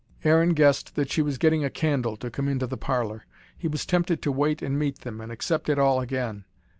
Aaron 0.23 0.55
guessed 0.55 0.95
that 0.95 1.11
she 1.11 1.21
was 1.21 1.37
getting 1.37 1.63
a 1.63 1.69
candle 1.69 2.17
to 2.17 2.31
come 2.31 2.47
into 2.47 2.65
the 2.65 2.75
parlour. 2.75 3.27
He 3.55 3.67
was 3.67 3.85
tempted 3.85 4.19
to 4.23 4.31
wait 4.31 4.63
and 4.63 4.79
meet 4.79 5.01
them 5.01 5.21
and 5.21 5.31
accept 5.31 5.69
it 5.69 5.77
all 5.77 6.01
again. 6.01 6.45